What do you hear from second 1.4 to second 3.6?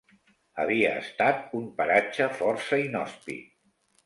un paratge força inhòspit.